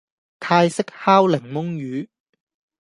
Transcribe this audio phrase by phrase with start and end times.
[0.39, 2.07] 泰式烤檸檬魚